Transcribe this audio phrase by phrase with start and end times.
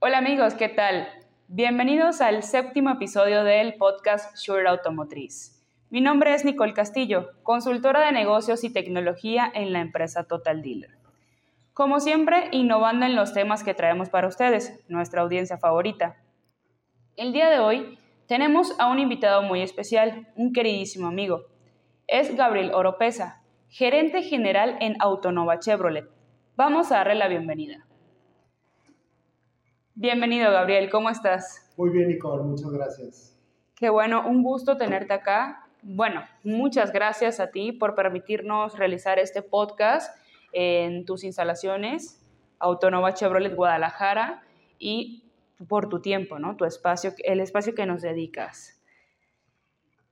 [0.00, 1.08] Hola amigos, ¿qué tal?
[1.48, 5.60] Bienvenidos al séptimo episodio del podcast Sure Automotriz.
[5.90, 10.96] Mi nombre es Nicole Castillo, consultora de negocios y tecnología en la empresa Total Dealer.
[11.74, 16.14] Como siempre, innovando en los temas que traemos para ustedes, nuestra audiencia favorita.
[17.16, 21.46] El día de hoy tenemos a un invitado muy especial, un queridísimo amigo.
[22.06, 26.08] Es Gabriel Oropesa, gerente general en Autonova Chevrolet.
[26.54, 27.87] Vamos a darle la bienvenida.
[30.00, 31.72] Bienvenido, Gabriel, ¿cómo estás?
[31.76, 33.36] Muy bien, Nicole, muchas gracias.
[33.74, 35.66] Qué bueno, un gusto tenerte acá.
[35.82, 40.16] Bueno, muchas gracias a ti por permitirnos realizar este podcast
[40.52, 42.24] en tus instalaciones,
[42.60, 44.44] Autonova Chevrolet Guadalajara,
[44.78, 45.24] y
[45.66, 46.54] por tu tiempo, ¿no?
[46.56, 48.80] Tu espacio, el espacio que nos dedicas.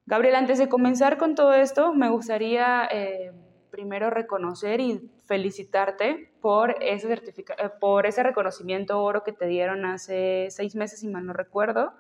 [0.05, 3.31] Gabriel, antes de comenzar con todo esto, me gustaría eh,
[3.77, 10.47] primero reconocer y felicitarte por ese, eh, por ese reconocimiento oro que te dieron hace
[10.49, 11.93] seis meses, si mal no recuerdo,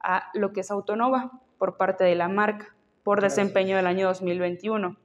[0.00, 4.98] a lo que es Autonova por parte de la marca por desempeño del año 2021.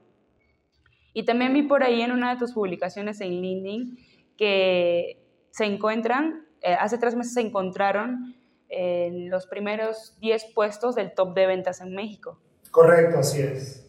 [1.14, 3.98] Y también vi por ahí en una de tus publicaciones en LinkedIn
[4.38, 8.36] que se encuentran, eh, hace tres meses se encontraron
[8.68, 12.38] en los primeros 10 puestos del top de ventas en México.
[12.72, 13.89] Correcto, así es.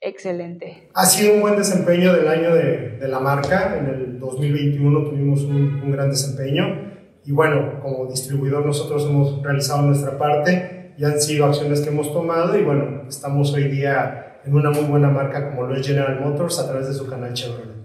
[0.00, 0.88] Excelente.
[0.94, 3.76] Ha sido un buen desempeño del año de, de la marca.
[3.78, 6.90] En el 2021 tuvimos un, un, gran desempeño.
[7.24, 12.12] Y bueno, como distribuidor nosotros hemos realizado nuestra parte y han sido acciones que hemos
[12.12, 16.20] tomado y bueno, estamos hoy día en una muy buena marca como lo es General
[16.20, 17.80] Motors a través de su canal Chevrolet.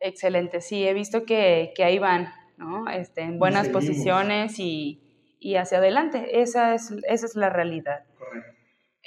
[0.00, 2.90] Excelente, sí, he visto que, que ahí van, ¿no?
[2.90, 6.40] Este, en buenas posiciones y, y, hacia adelante.
[6.40, 8.04] Esa es, esa es la realidad.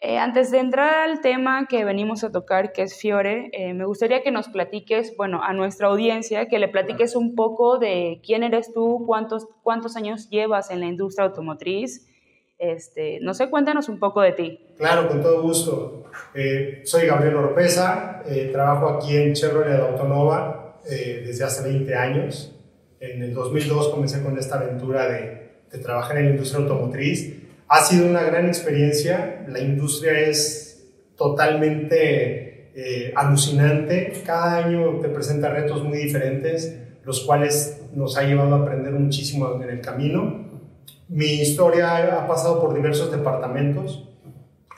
[0.02, 3.86] Eh, antes de entrar al tema que venimos a tocar, que es Fiore, eh, me
[3.86, 8.44] gustaría que nos platiques, bueno, a nuestra audiencia, que le platiques un poco de quién
[8.44, 12.08] eres tú, cuántos, cuántos años llevas en la industria automotriz.
[12.58, 14.60] Este, no sé, cuéntanos un poco de ti.
[14.78, 16.04] Claro, con todo gusto.
[16.34, 18.22] Eh, soy Gabriel Oropesa,
[18.52, 22.54] trabajo aquí en Chevrolet Autonova desde hace 20 años.
[23.00, 27.84] En el 2002 comencé con esta aventura de, de trabajar en la industria automotriz ha
[27.84, 35.84] sido una gran experiencia, la industria es totalmente eh, alucinante, cada año te presenta retos
[35.84, 40.46] muy diferentes, los cuales nos ha llevado a aprender muchísimo en el camino.
[41.08, 44.10] Mi historia ha pasado por diversos departamentos,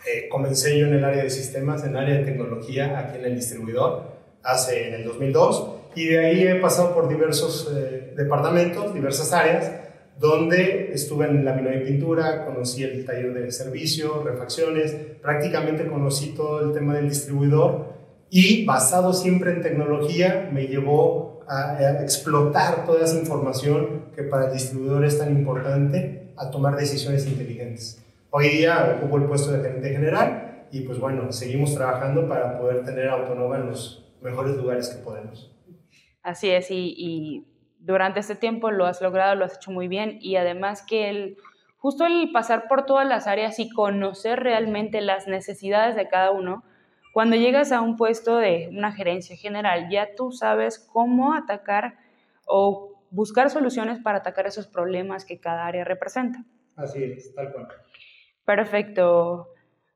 [0.06, 3.26] eh, comencé yo en el área de sistemas, en el área de tecnología, aquí en
[3.26, 4.04] el distribuidor,
[4.44, 9.72] hace en el 2002, y de ahí he pasado por diversos eh, departamentos, diversas áreas,
[10.20, 16.62] donde estuve en lámina de pintura, conocí el taller de servicio, refacciones, prácticamente conocí todo
[16.62, 17.94] el tema del distribuidor
[18.30, 24.54] y basado siempre en tecnología me llevó a, explotar toda esa información que para el
[24.54, 28.04] distribuidor es tan importante a tomar decisiones inteligentes.
[28.32, 32.84] Hoy día ocupo el puesto de gerente general y pues bueno, seguimos trabajando para poder
[32.84, 35.56] tener Autonova en los mejores lugares que podemos.
[36.24, 37.57] Así es, y, y
[37.88, 41.38] durante este tiempo lo has logrado, lo has hecho muy bien y además que el,
[41.78, 46.66] justo el pasar por todas las áreas y conocer realmente las necesidades de cada uno,
[47.14, 51.96] cuando llegas a un puesto de una gerencia general, ya tú sabes cómo atacar
[52.46, 56.44] o buscar soluciones para atacar esos problemas que cada área representa.
[56.76, 57.68] Así es, tal cual.
[58.44, 59.48] Perfecto,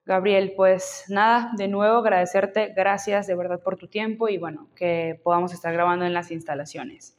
[0.06, 0.54] Gabriel.
[0.56, 5.54] Pues nada, de nuevo agradecerte, gracias de verdad por tu tiempo y bueno, que podamos
[5.54, 7.18] estar grabando en las instalaciones.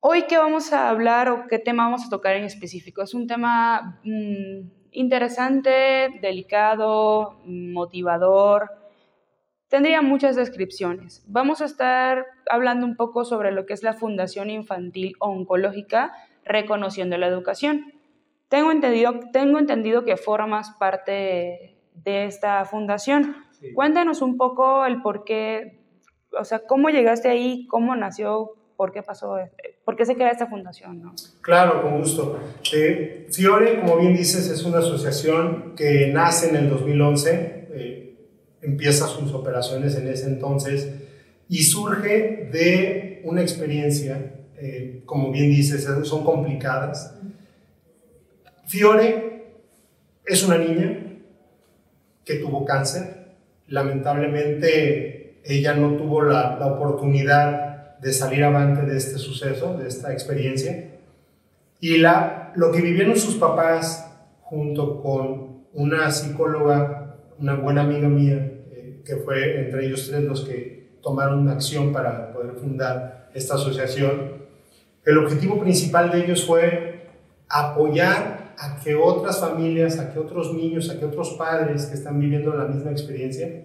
[0.00, 3.02] Hoy, ¿qué vamos a hablar o qué tema vamos a tocar en específico?
[3.02, 8.70] Es un tema mm, interesante, delicado, motivador.
[9.68, 11.24] Tendría muchas descripciones.
[11.26, 16.12] Vamos a estar hablando un poco sobre lo que es la Fundación Infantil Oncológica
[16.44, 17.92] Reconociendo la Educación.
[18.48, 23.34] Tengo entendido, tengo entendido que formas parte de esta fundación.
[23.74, 25.85] Cuéntanos un poco el por qué
[26.38, 27.66] o sea, ¿cómo llegaste ahí?
[27.68, 28.52] ¿Cómo nació?
[28.76, 29.36] ¿Por qué pasó?
[29.84, 31.12] ¿Por qué se crea esta fundación?
[31.40, 32.38] Claro, con gusto.
[32.74, 38.16] Eh, Fiore, como bien dices, es una asociación que nace en el 2011, eh,
[38.62, 40.92] empieza sus operaciones en ese entonces
[41.48, 47.14] y surge de una experiencia, eh, como bien dices, son complicadas.
[48.66, 49.44] Fiore
[50.24, 50.98] es una niña
[52.24, 53.36] que tuvo cáncer,
[53.68, 55.15] lamentablemente
[55.46, 60.90] ella no tuvo la, la oportunidad de salir avante de este suceso, de esta experiencia.
[61.80, 64.10] Y la, lo que vivieron sus papás
[64.42, 70.42] junto con una psicóloga, una buena amiga mía, eh, que fue entre ellos tres los
[70.42, 74.46] que tomaron acción para poder fundar esta asociación,
[75.04, 77.10] El objetivo principal de ellos fue
[77.48, 82.18] apoyar a que otras familias, a que otros niños, a que otros padres que están
[82.18, 83.62] viviendo la misma experiencia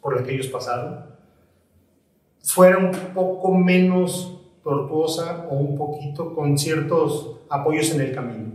[0.00, 1.06] por la que ellos pasaron,
[2.42, 8.52] fuera un poco menos tortuosa o un poquito con ciertos apoyos en el camino.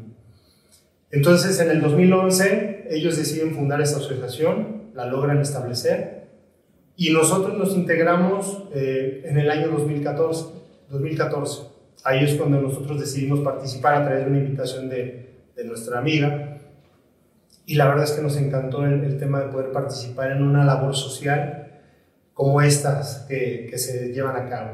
[1.11, 6.27] Entonces, en el 2011, ellos deciden fundar esta asociación, la logran establecer
[6.95, 10.45] y nosotros nos integramos eh, en el año 2014,
[10.89, 11.63] 2014.
[12.03, 16.58] Ahí es cuando nosotros decidimos participar a través de una invitación de, de nuestra amiga.
[17.69, 20.65] Y la verdad es que nos encantó el, el, tema de poder participar en una
[20.65, 21.81] labor social
[22.33, 24.71] como estas que, que se llevan a cabo.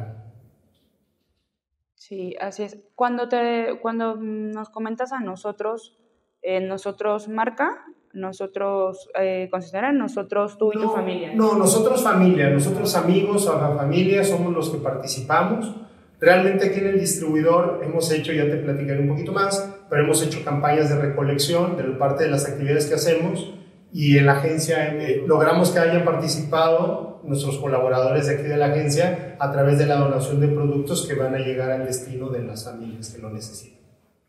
[1.95, 2.77] Sí, así es.
[2.95, 5.97] Cuando, te, cuando nos comentas a nosotros,
[6.41, 7.83] eh, nosotros marca,
[8.13, 11.33] nosotros eh, consideran nosotros tú y tu familia.
[11.35, 15.75] No, nosotros familia, nosotros amigos o la familia somos los que participamos.
[16.21, 20.21] Realmente aquí en el distribuidor hemos hecho, ya te platicaré un poquito más, pero hemos
[20.23, 23.53] hecho campañas de recolección de parte de las actividades que hacemos
[23.91, 28.67] y en la agencia eh, logramos que hayan participado nuestros colaboradores de aquí de la
[28.67, 32.43] agencia a través de la donación de productos que van a llegar al destino de
[32.43, 33.75] las familias que lo necesitan.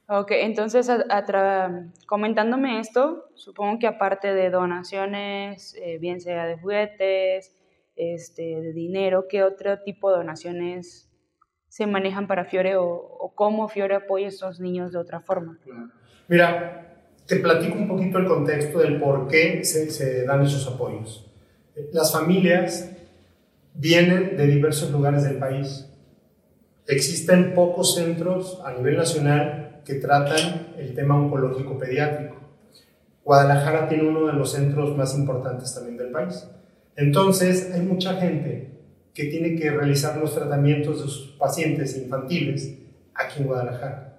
[0.08, 0.88] Ok, entonces
[2.06, 7.56] comentándome esto, supongo que aparte de donaciones, eh, bien sea de juguetes,
[7.96, 11.05] este, de dinero, ¿qué otro tipo de donaciones
[11.76, 15.58] se manejan para Fiore o, cómo Fiore apoya a estos niños de otra forma?
[16.26, 21.30] Mira, te platico un poquito el contexto del por qué se, se dan esos apoyos.
[21.92, 22.90] Las familias
[23.74, 25.86] vienen de diversos lugares del país.
[26.86, 32.36] Existen pocos centros a nivel nacional que tratan el tema oncológico pediátrico.
[33.22, 36.48] Guadalajara tiene uno de los centros más importantes también del país.
[36.96, 38.75] Entonces, hay mucha gente
[39.16, 42.74] que tiene que realizar los tratamientos de sus pacientes infantiles
[43.14, 44.18] aquí en Guadalajara.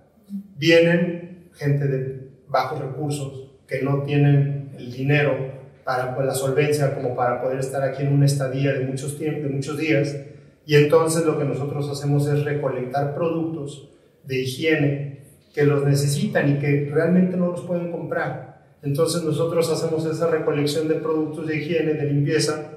[0.57, 5.37] Vienen gente de bajos recursos que no tienen el dinero
[5.83, 9.47] para pues, la solvencia como para poder estar aquí en una estadía de muchos, de
[9.47, 10.17] muchos días
[10.65, 13.91] y entonces lo que nosotros hacemos es recolectar productos
[14.23, 15.21] de higiene
[15.53, 18.65] que los necesitan y que realmente no los pueden comprar.
[18.81, 22.76] Entonces nosotros hacemos esa recolección de productos de higiene, de limpieza,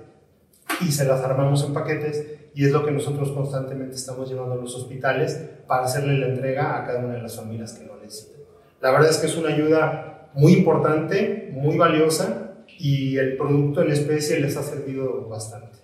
[0.80, 4.56] y se las armamos en paquetes y es lo que nosotros constantemente estamos llevando a
[4.58, 8.40] los hospitales para hacerle la entrega a cada una de las familias que lo necesitan.
[8.80, 13.92] La verdad es que es una ayuda muy importante, muy valiosa y el producto en
[13.92, 15.78] especie les ha servido bastante.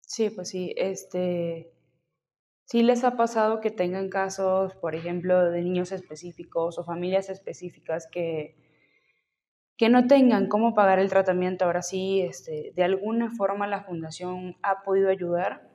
[0.00, 1.72] Sí, pues sí, este,
[2.70, 8.06] ¿Sí les ha pasado que tengan casos, por ejemplo, de niños específicos o familias específicas
[8.06, 8.54] que,
[9.80, 11.64] que no tengan cómo pagar el tratamiento?
[11.64, 15.70] Ahora sí, este, ¿de alguna forma la fundación ha podido ayudar?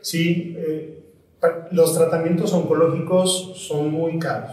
[0.00, 1.04] Sí, eh,
[1.70, 4.50] los tratamientos oncológicos son muy caros.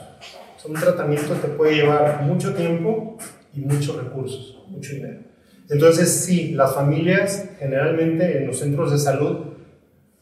[0.57, 3.17] Son un tratamiento que puede llevar mucho tiempo
[3.55, 5.21] y muchos recursos, mucho dinero.
[5.71, 9.37] Entonces, sí, las familias generalmente en los centros de salud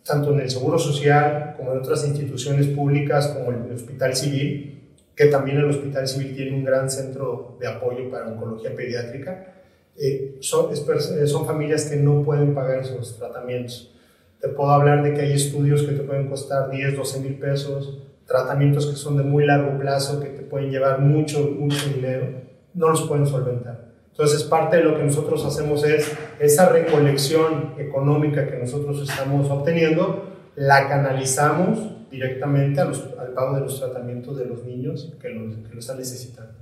[0.05, 4.80] tanto en el Seguro Social como en otras instituciones públicas como el Hospital Civil,
[5.21, 9.53] que también el Hospital Civil tiene un gran centro de apoyo para oncología pediátrica,
[9.95, 13.93] eh, son, eh, son familias que no pueden pagar esos tratamientos.
[14.39, 17.99] Te puedo hablar de que hay estudios que te pueden costar 10, 12 mil pesos,
[18.25, 22.25] tratamientos que son de muy largo plazo, que te pueden llevar mucho, mucho dinero,
[22.73, 23.91] no los pueden solventar.
[24.09, 30.31] Entonces, parte de lo que nosotros hacemos es esa recolección económica que nosotros estamos obteniendo,
[30.55, 35.79] la canalizamos directamente al pago de los tratamientos de los niños que lo, que lo
[35.79, 36.59] están necesitando.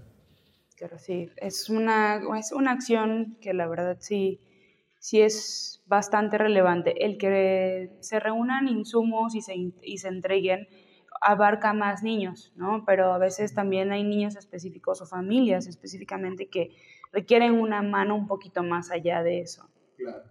[0.75, 4.39] Claro, sí, es una, es una acción que la verdad sí,
[4.97, 7.05] sí es bastante relevante.
[7.05, 10.67] El que se reúnan insumos y se, y se entreguen
[11.21, 12.85] abarca más niños, ¿no?
[12.85, 16.69] Pero a veces también hay niños específicos o familias específicamente que
[17.11, 19.69] requieren una mano un poquito más allá de eso.
[19.97, 20.23] Claro.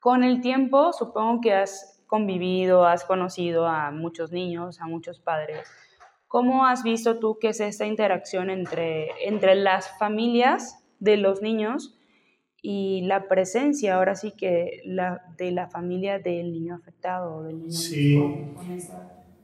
[0.00, 5.60] Con el tiempo, supongo que has convivido, has conocido a muchos niños, a muchos padres.
[6.26, 11.94] ¿Cómo has visto tú que es esta interacción entre, entre las familias de los niños
[12.60, 17.70] y la presencia, ahora sí que la, de la familia del niño afectado del niño
[17.70, 18.18] sí.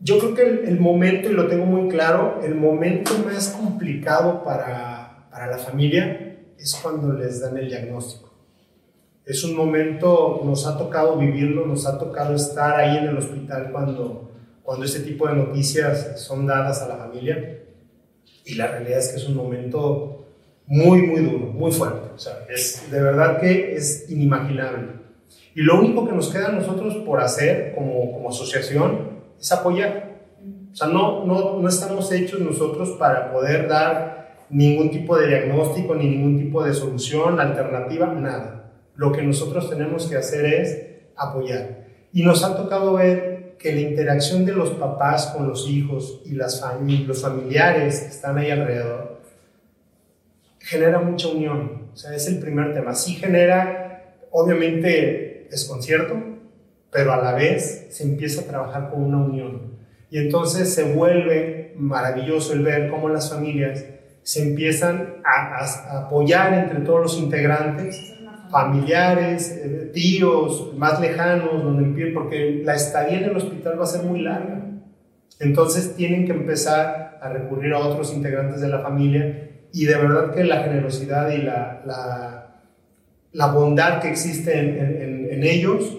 [0.00, 4.42] Yo creo que el, el, momento, y lo tengo muy claro, el momento más complicado
[4.42, 8.23] para, para la familia es cuando les dan el diagnóstico.
[9.26, 13.70] Es un momento, nos ha tocado vivirlo, nos ha tocado estar ahí en el hospital
[13.72, 17.62] cuando, cuando este tipo de noticias son dadas a la familia.
[18.44, 20.26] Y la realidad es que es un momento
[20.66, 22.10] muy, muy duro, muy fuerte.
[22.14, 24.88] O sea, es, de verdad que es inimaginable.
[25.54, 30.18] Y lo único que nos queda a nosotros por hacer como, como asociación es apoyar.
[30.70, 35.94] O sea, no, no, no estamos hechos nosotros para poder dar ningún tipo de diagnóstico
[35.94, 38.63] ni ningún tipo de solución, alternativa, nada.
[38.96, 40.78] Lo que nosotros tenemos que hacer es
[41.16, 41.84] apoyar.
[42.12, 46.32] Y nos ha tocado ver que la interacción de los papás con los hijos y
[46.32, 46.62] las
[47.06, 49.20] los familiares que están ahí alrededor
[50.60, 51.88] genera mucha unión.
[51.92, 52.94] O sea, es el primer tema.
[52.94, 56.14] Sí genera, obviamente, desconcierto,
[56.90, 59.74] pero a la vez se empieza a trabajar con una unión.
[60.10, 63.84] Y entonces se vuelve maravilloso el ver cómo las familias
[64.22, 68.13] se empiezan a, apoyar entre todos los integrantes,
[68.54, 74.04] familiares, eh, tíos, más lejanos, donde porque la estadía en el hospital va a ser
[74.04, 74.62] muy larga.
[75.40, 80.32] Entonces tienen que empezar a recurrir a otros integrantes de la familia y de verdad
[80.32, 81.82] que la generosidad y la,
[83.32, 85.96] la, bondad que existe en, en, en ellos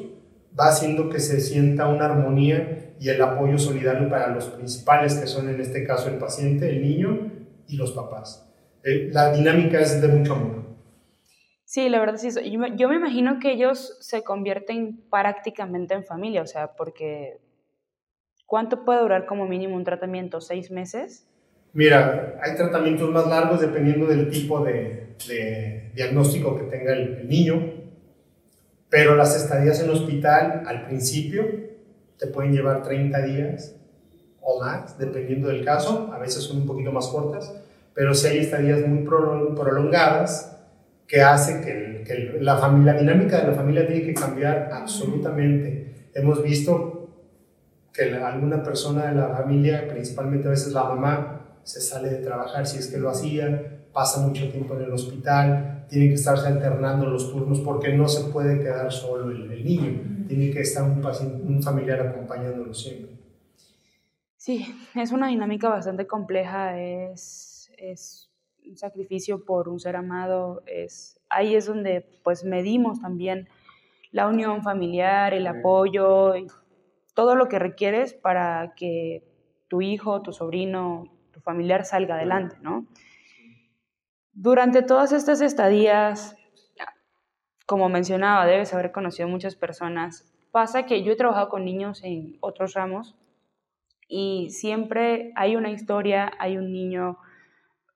[0.57, 5.27] va haciendo que se sienta una armonía y el apoyo solidario para los principales, que
[5.27, 7.31] son en este caso el paciente, el niño
[7.67, 8.47] y los papás.
[8.81, 10.64] Eh, la dinámica es de mucho amor.
[11.75, 12.29] Sí, la verdad sí.
[12.49, 17.41] Yo me, yo me imagino que ellos se convierten prácticamente en familia, o sea, porque
[18.45, 20.39] ¿cuánto puede durar como mínimo un tratamiento?
[20.39, 21.27] ¿Seis meses?
[21.73, 27.27] Mira, hay tratamientos más largos dependiendo del tipo de, de diagnóstico que tenga el, el
[27.27, 27.73] niño,
[28.87, 31.43] pero las estadías en hospital al principio
[32.17, 33.75] te pueden llevar 30 días
[34.39, 37.53] o más, dependiendo del caso, a veces son un poquito más cortas,
[37.93, 40.54] pero si hay estadías muy prolongadas
[41.07, 46.09] que hace que, que la, familia, la dinámica de la familia tiene que cambiar absolutamente.
[46.13, 47.09] Hemos visto
[47.93, 52.67] que alguna persona de la familia, principalmente a veces la mamá, se sale de trabajar
[52.67, 57.05] si es que lo hacía, pasa mucho tiempo en el hospital, tiene que estarse alternando
[57.05, 61.01] los turnos porque no se puede quedar solo el, el niño, tiene que estar un,
[61.01, 63.15] paciente, un familiar acompañándolo siempre.
[64.35, 68.29] Sí, es una dinámica bastante compleja, es, es
[68.67, 73.47] un sacrificio por un ser amado, es, ahí es donde pues medimos también
[74.11, 76.33] la unión familiar, el apoyo,
[77.13, 79.23] todo lo que requieres para que
[79.67, 82.85] tu hijo, tu sobrino, tu familiar salga adelante, ¿no?
[84.31, 86.35] Durante todas estas estadías,
[87.65, 90.31] como mencionaba, debes haber conocido muchas personas.
[90.51, 93.15] Pasa que yo he trabajado con niños en otros ramos
[94.07, 97.17] y siempre hay una historia, hay un niño,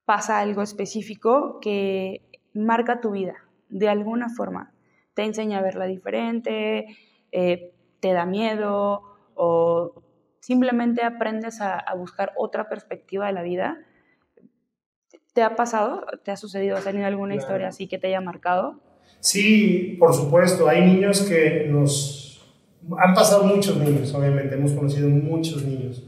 [0.09, 2.23] pasa algo específico que
[2.55, 3.35] marca tu vida
[3.69, 4.73] de alguna forma.
[5.13, 6.87] Te enseña a verla diferente,
[7.31, 9.03] eh, te da miedo
[9.35, 10.01] o
[10.39, 13.77] simplemente aprendes a, a, buscar otra perspectiva de la vida.
[15.33, 16.03] ¿Te ha pasado?
[16.23, 16.75] ¿Te ha sucedido?
[16.75, 17.43] ¿Has tenido alguna claro.
[17.43, 18.81] historia así que te haya marcado?
[19.19, 20.67] Sí, por supuesto.
[20.67, 22.43] Hay niños que nos
[22.97, 26.03] han pasado muchos niños, obviamente, hemos conocido muchos niños,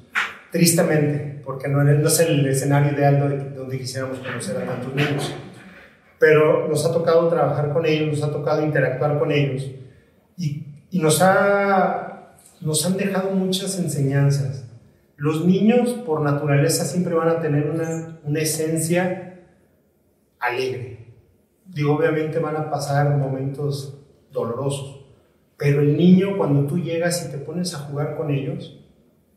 [0.52, 5.34] tristemente, porque no, no es el escenario ideal donde, donde quisiéramos conocer a tantos niños.
[6.20, 9.72] Pero nos ha tocado trabajar con ellos, nos ha tocado interactuar con ellos
[10.38, 14.66] y, nos, ha, nos han dejado muchas enseñanzas.
[15.16, 19.40] Los niños, por naturaleza, siempre van a tener una, una esencia
[20.38, 21.16] alegre.
[21.66, 23.98] Digo, obviamente van a pasar momentos
[24.32, 25.06] dolorosos,
[25.58, 28.84] pero el niño, cuando tú llegas y te pones a jugar con ellos,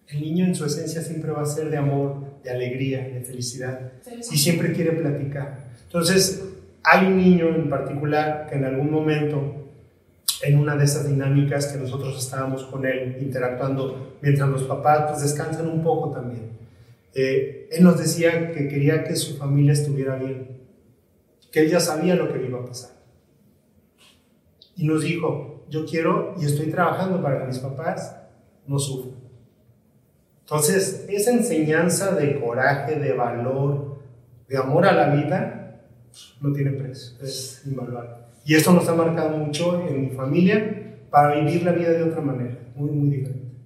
[0.09, 3.93] el niño en su esencia siempre va a ser de amor, de alegría, de felicidad.
[4.31, 5.65] Y siempre quiere platicar.
[5.87, 6.45] Entonces,
[6.85, 9.71] hay un niño en particular que en algún momento,
[10.43, 15.23] en una de esas dinámicas que nosotros estábamos con él interactuando, mientras los papás pues,
[15.23, 16.51] descansan un poco también,
[17.15, 20.59] eh, él nos decía que quería que su familia estuviera bien,
[21.51, 22.91] que él ya sabía lo que le iba a pasar.
[24.77, 28.17] Y nos dijo, yo quiero y estoy trabajando para que mis papás
[28.67, 29.14] no sufran.
[30.45, 34.03] Entonces, esa enseñanza de coraje, de valor,
[34.47, 35.81] de amor a la vida,
[36.43, 38.11] no tiene precio, es invaluable.
[38.45, 42.21] Y esto nos ha marcado mucho en mi familia para vivir la vida de otra
[42.21, 43.57] manera, muy, muy diferente.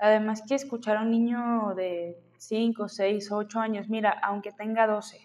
[0.00, 5.16] Además que escuchar a un niño de 5, 6, 8 años, mira, aunque tenga 12,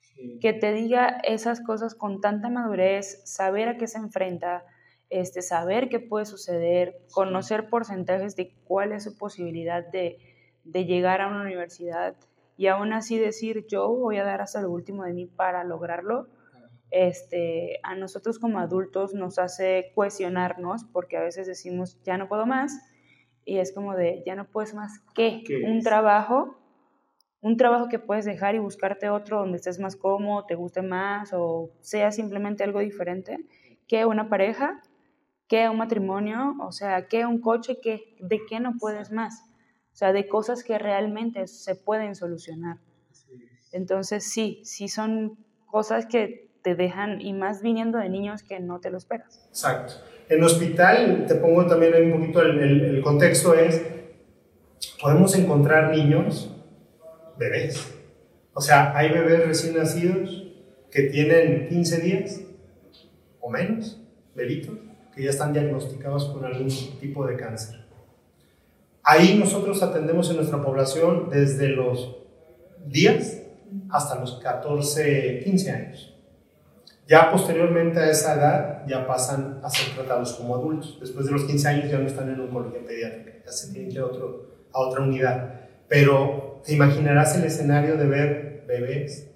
[0.00, 0.38] sí.
[0.40, 4.64] que te diga esas cosas con tanta madurez, saber a qué se enfrenta,
[5.14, 10.18] este, saber qué puede suceder, conocer porcentajes de cuál es su posibilidad de,
[10.64, 12.16] de llegar a una universidad
[12.56, 16.26] y aún así decir yo voy a dar hasta lo último de mí para lograrlo,
[16.90, 22.44] este, a nosotros como adultos nos hace cuestionarnos porque a veces decimos ya no puedo
[22.44, 22.76] más
[23.44, 25.00] y es como de ya no puedes más.
[25.14, 25.84] ¿Qué un es?
[25.84, 26.58] trabajo
[27.40, 31.32] un trabajo que puedes dejar y buscarte otro donde estés más cómodo, te guste más
[31.32, 33.38] o sea simplemente algo diferente
[33.86, 34.82] que una pareja
[35.54, 36.56] ¿Qué un matrimonio?
[36.66, 37.78] O sea, ¿qué un coche?
[37.80, 39.44] ¿Qué, ¿De qué no puedes más?
[39.94, 42.78] o sea, de cosas que realmente se pueden solucionar.
[43.70, 48.80] Entonces, sí, sí son cosas que te dejan, y más viniendo de niños que no
[48.80, 49.46] te lo esperas.
[49.50, 49.94] Exacto.
[50.28, 53.86] En el hospital, te pongo también un poquito el, el contexto, es,
[55.00, 56.50] podemos encontrar niños,
[57.38, 57.94] bebés.
[58.54, 60.52] O sea, hay bebés recién nacidos
[60.90, 62.40] que tienen 15 días
[63.40, 64.02] o menos,
[64.34, 64.76] bebitos,
[65.14, 66.68] que ya están diagnosticados con algún
[67.00, 67.84] tipo de cáncer.
[69.02, 72.16] Ahí nosotros atendemos en nuestra población desde los
[72.86, 73.42] días
[73.90, 76.14] hasta los 14, 15 años.
[77.06, 80.98] Ya posteriormente a esa edad ya pasan a ser tratados como adultos.
[81.00, 83.96] Después de los 15 años ya no están en oncología pediátrica, ya se tienen que
[83.96, 85.60] ir a, otro, a otra unidad.
[85.86, 89.30] Pero te imaginarás el escenario de ver bebés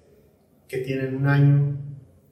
[0.67, 1.77] que tienen un año,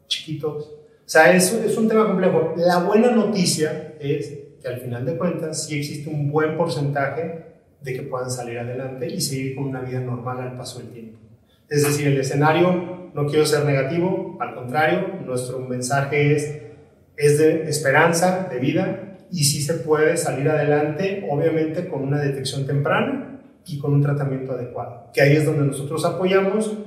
[0.08, 0.77] chiquitos.
[1.08, 2.54] O sea, es, es un tema complejo.
[2.58, 7.46] La buena noticia es que al final de cuentas sí existe un buen porcentaje
[7.82, 11.18] de que puedan salir adelante y seguir con una vida normal al paso del tiempo.
[11.70, 16.62] Es decir, el escenario, no quiero ser negativo, al contrario, nuestro mensaje es,
[17.16, 22.68] es de esperanza, de vida, y sí se puede salir adelante, obviamente con una detección
[22.68, 26.78] temprana y con un tratamiento adecuado, que ahí es donde nosotros apoyamos,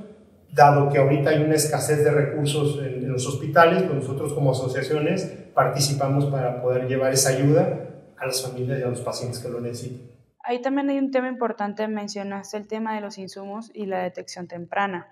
[0.53, 5.25] dado que ahorita hay una escasez de recursos en, los hospitales, pues nosotros como asociaciones
[5.53, 9.59] participamos para poder llevar esa ayuda a las familias y a los pacientes que lo
[9.61, 10.11] necesitan.
[10.43, 14.47] Ahí también hay un tema importante, mencionaste el tema de los insumos y la detección
[14.47, 15.07] temprana.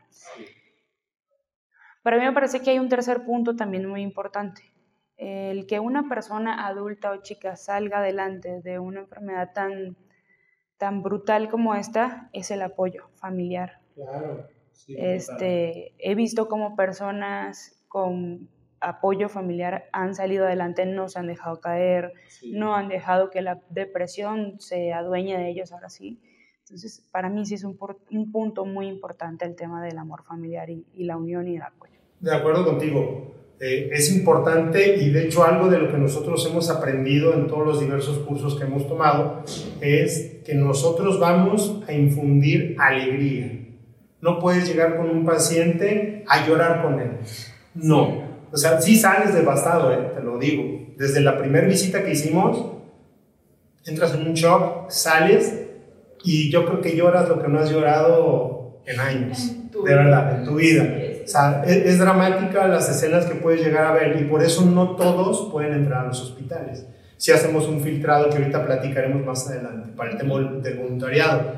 [2.02, 4.64] Para mí me parece que hay un tercer punto también muy importante.
[5.18, 9.98] El que una persona adulta o chica salga adelante de una enfermedad tan,
[10.78, 13.82] tan brutal como esta es el apoyo familiar.
[13.96, 14.48] Claro.
[14.88, 18.48] este, he visto como personas con
[18.80, 22.14] apoyo familiar han salido adelante, no se han dejado caer,
[22.46, 26.22] no han dejado que la depresión se adueñe de ellos ahora sí.
[26.62, 27.78] Entonces, para mí sí es un,
[28.12, 31.64] un punto muy importante el tema del amor familiar y, y la unión y el
[31.64, 31.94] apoyo.
[32.20, 33.36] De acuerdo contigo.
[33.62, 37.68] Eh, es importante y de hecho algo de lo que nosotros hemos aprendido en todos
[37.68, 39.44] los diversos cursos que hemos tomado
[39.82, 43.68] es que nosotros vamos a infundir alegría.
[44.22, 47.18] No puedes llegar con un paciente a llorar con él.
[47.74, 50.64] No, o sea, sí sales devastado, eh, te lo digo.
[50.98, 52.66] Desde la primera visita que hicimos,
[53.86, 55.54] entras en un shock, sales
[56.24, 59.56] y yo creo que lloras lo que no has llorado en años.
[59.72, 60.84] De verdad, en tu vida.
[61.24, 64.66] O sea, es, es, dramática las escenas que puedes llegar a ver y por eso
[64.66, 66.86] no todos pueden entrar a los hospitales.
[67.18, 71.54] Si hacemos un filtrado que ahorita platicaremos más adelante para el tema del voluntariado.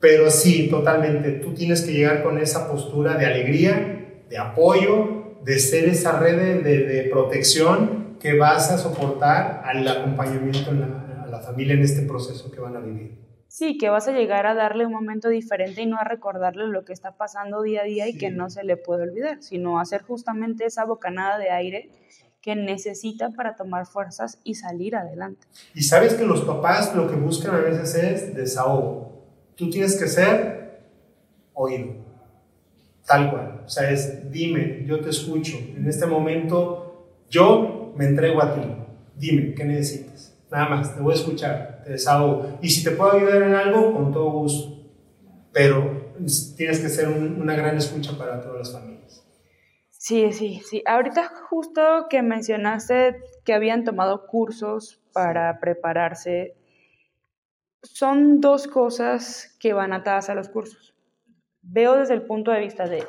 [0.00, 5.13] Pero sí, totalmente, tú tienes que llegar con esa postura de alegría, de apoyo,
[5.44, 11.26] de ser esa red de, de, protección que vas a soportar al acompañamiento la, a
[11.26, 13.18] la familia en este proceso que van a vivir.
[13.48, 16.84] Sí, que vas a llegar a darle un momento diferente y no a recordarle lo
[16.84, 20.02] que está pasando día a día y que no se le puede olvidar, sino hacer
[20.02, 21.90] justamente esa bocanada de aire
[22.40, 25.46] que necesita para tomar fuerzas y salir adelante.
[25.74, 29.24] Y sabes que los papás lo que buscan a veces es desahogo.
[29.54, 30.80] Tú tienes que ser
[31.52, 32.03] oído
[33.06, 33.62] Tal cual.
[33.64, 35.58] O sea, es dime, yo te escucho.
[35.58, 38.60] En este momento yo me entrego a ti.
[39.16, 40.36] Dime, ¿qué necesitas?
[40.50, 42.58] Nada más, te voy a escuchar, te desahogo.
[42.62, 44.82] Y si te puedo ayudar en algo, con todo gusto.
[45.52, 46.14] Pero
[46.56, 49.24] tienes que ser un, una gran escucha para todas las familias.
[49.90, 50.82] Sí, sí, sí.
[50.86, 56.56] Ahorita justo que mencionaste que habían tomado cursos para prepararse,
[57.82, 60.94] son dos cosas que van atadas a los cursos
[61.64, 63.04] veo desde el punto de vista de,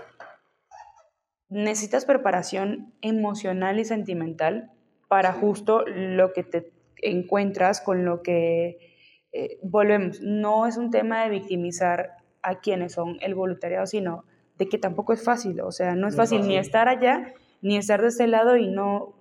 [1.49, 4.71] necesitas preparación emocional y sentimental
[5.07, 8.95] para justo lo que te encuentras con lo que
[9.31, 10.21] eh, volvemos.
[10.21, 14.25] No es un tema de victimizar a quienes son el voluntariado, sino
[14.57, 15.61] de que tampoco es fácil.
[15.61, 18.67] O sea, no es, fácil, fácil, ni estar allá, ni estar de este lado y
[18.67, 19.15] no,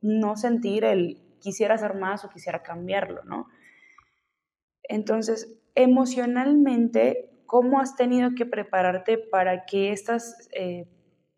[0.00, 3.46] no sentir el quisiera hacer más o quisiera cambiarlo, ¿no?
[4.82, 10.86] Entonces, emocionalmente ¿Cómo has tenido que prepararte para que estas eh,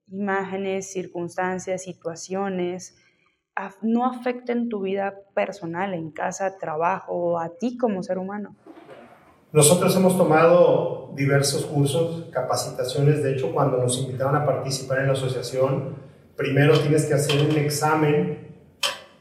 [0.08, 2.96] imágenes, circunstancias, situaciones
[3.82, 8.56] no afecten tu vida personal, en casa, trabajo, a ti como ser humano?
[9.52, 13.22] Nosotros hemos tomado diversos cursos, capacitaciones.
[13.22, 15.96] De hecho, cuando nos invitaron a participar en la asociación,
[16.36, 18.56] primero tienes que hacer un examen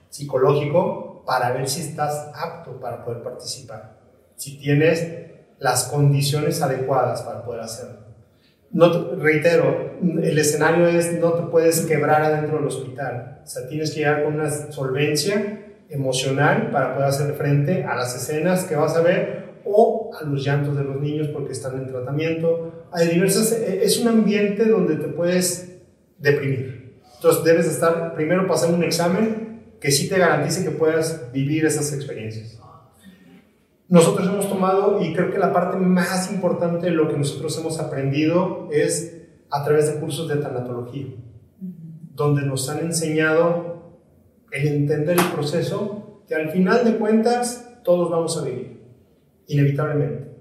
[0.10, 3.98] psicológico para ver si estás apto para poder participar.
[4.36, 8.08] Si tienes las condiciones adecuadas para poder hacerlo.
[8.72, 13.42] No, reitero, el escenario es no te puedes quebrar adentro del hospital.
[13.44, 18.16] O sea, tienes que llegar con una solvencia emocional para poder hacer frente a las
[18.16, 21.88] escenas que vas a ver o a los llantos de los niños porque están en
[21.88, 22.86] tratamiento.
[22.92, 25.78] Hay diversas, e, es un ambiente donde te puedes
[26.18, 26.94] deprimir.
[27.16, 31.94] Entonces debes estar primero pasando un examen que sí te garantice que puedas vivir esas
[31.94, 32.60] experiencias.
[33.90, 37.80] Nosotros hemos tomado, y creo que la parte más importante de lo que nosotros hemos
[37.80, 41.08] aprendido es a través de cursos de tanatología,
[42.14, 43.78] donde nos han enseñado
[44.52, 48.82] el entender el proceso que al final de cuentas todos vamos a vivir,
[49.48, 50.36] inevitablemente.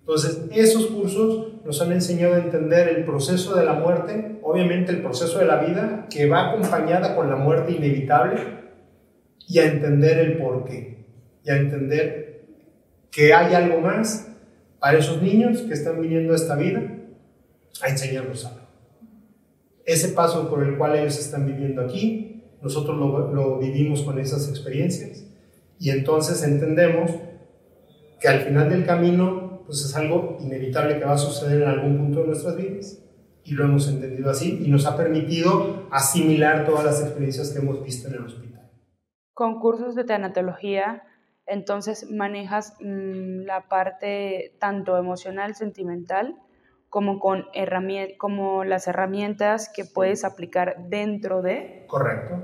[0.00, 5.02] Entonces, esos cursos nos han enseñado a entender el proceso de la muerte, obviamente el
[5.02, 8.40] proceso de la vida, que va acompañada con la muerte inevitable,
[9.48, 11.04] y a entender el porqué,
[11.44, 12.25] y a entender
[13.16, 14.30] que hay algo más
[14.78, 16.82] para esos niños que están viniendo a esta vida
[17.80, 18.66] a enseñarnos algo.
[19.86, 25.24] Ese paso por el cual ellos están viviendo aquí, nosotros lo, vivimos con esas experiencias
[25.80, 27.10] y entonces entendemos
[28.20, 31.96] que al final del camino pues es algo inevitable que va a suceder en algún
[31.96, 32.98] punto de nuestras vidas
[33.44, 37.82] y lo hemos entendido así y nos ha permitido asimilar todas las experiencias que hemos
[37.82, 38.70] visto en el hospital.
[39.32, 41.02] Con cursos de tanatología
[41.46, 46.36] entonces manejas mm, la parte tanto emocional, sentimental,
[46.88, 47.46] como con
[48.18, 51.84] como las herramientas que puedes aplicar dentro de.
[51.86, 52.42] Correcto.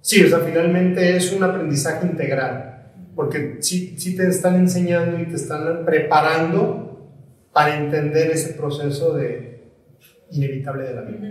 [0.00, 5.26] Sí, o sea, finalmente es un aprendizaje integral, porque sí, sí te están enseñando y
[5.26, 7.10] te están preparando
[7.52, 9.72] para entender ese proceso de
[10.30, 11.30] inevitable de la vida.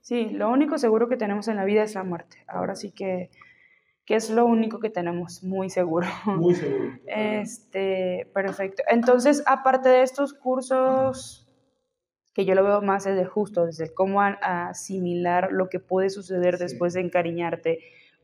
[0.00, 2.36] Sí, lo único seguro que tenemos en la vida es la muerte.
[2.46, 3.30] Ahora sí que
[4.04, 6.06] que es lo único que tenemos muy seguro.
[6.26, 6.98] Muy seguro.
[7.06, 8.82] Este, perfecto.
[8.88, 11.48] Entonces, aparte de estos cursos,
[12.34, 16.92] que yo lo veo más desde justo, desde cómo asimilar lo que puede suceder después
[16.92, 17.78] de encariñarte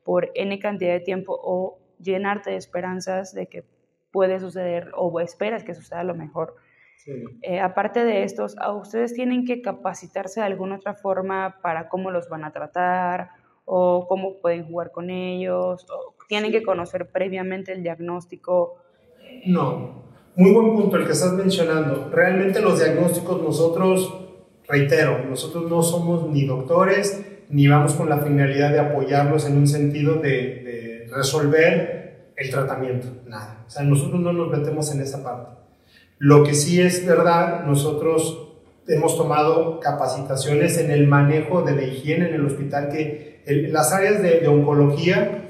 [0.04, 3.64] por N cantidad de tiempo o llenarte de esperanzas de que
[4.10, 6.56] puede suceder o esperas que suceda lo mejor.
[7.42, 12.28] Eh, aparte de estos, ustedes tienen que capacitarse de alguna otra forma para cómo los
[12.28, 13.30] van a tratar
[13.72, 18.78] o cómo pueden jugar con ellos, o tienen que conocer previamente el diagnóstico.
[19.46, 20.02] No,
[20.34, 22.10] muy buen punto el que estás mencionando.
[22.12, 24.12] Realmente los diagnósticos nosotros,
[24.66, 29.68] reitero, nosotros no somos ni doctores, ni vamos con la finalidad de apoyarlos en un
[29.68, 30.30] sentido de,
[31.06, 33.62] de resolver el tratamiento, nada.
[33.68, 35.52] O sea, nosotros no nos metemos en esa parte.
[36.18, 38.48] Lo que sí es verdad, nosotros
[38.88, 44.22] hemos tomado capacitaciones en el manejo de la higiene en el hospital, que las áreas
[44.22, 45.46] de, oncología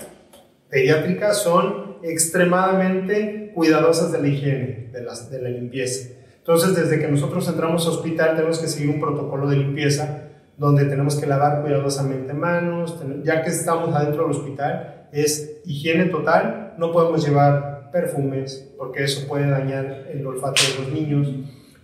[0.68, 6.10] pediátrica son extremadamente cuidadosas de la higiene, de, la limpieza.
[6.38, 10.24] Entonces, desde que nosotros entramos al hospital, tenemos que seguir un protocolo de limpieza
[10.56, 16.74] donde tenemos que lavar cuidadosamente manos, ya que estamos adentro del hospital, es higiene total,
[16.78, 21.28] no podemos llevar perfumes porque eso puede dañar el olfato de los niños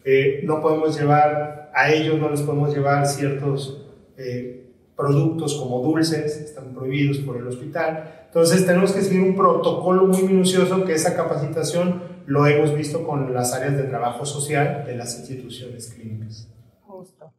[0.08, 4.65] eh, no podemos llevar, a ellos no les podemos llevar ciertos eh,
[4.96, 8.26] productos como dulces, están prohibidos por el hospital.
[8.26, 13.32] Entonces tenemos que seguir un protocolo muy minucioso que esa capacitación lo hemos visto con
[13.32, 16.48] las áreas de trabajo social de las instituciones clínicas.
[16.80, 17.32] Justo.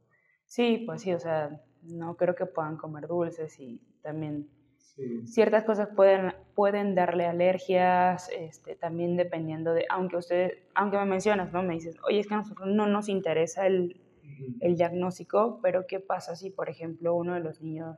[0.46, 4.48] Sí, pues sí, o sea, no creo que puedan comer dulces y también
[5.26, 11.54] Ciertas cosas pueden, pueden darle alergias, este, también dependiendo de, aunque usted, aunque me mencionas,
[11.54, 11.62] ¿no?
[11.62, 14.02] Me dices, oye, es que a nosotros no nos interesa el,
[14.60, 17.98] el diagnóstico, pero ¿qué pasa si, por ejemplo, uno de los niños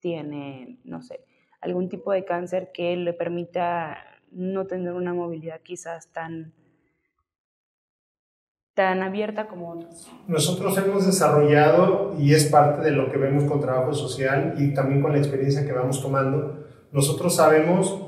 [0.00, 1.24] tiene, no sé,
[1.60, 3.98] algún tipo de cáncer que le permita
[4.30, 6.52] no tener una movilidad quizás tan
[8.74, 10.08] tan abierta como otros.
[10.28, 15.02] Nosotros hemos desarrollado, y es parte de lo que vemos con trabajo social y también
[15.02, 18.00] con la experiencia que vamos tomando, nosotros sabemos